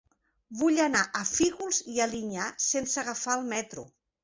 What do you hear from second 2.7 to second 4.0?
sense agafar el metro.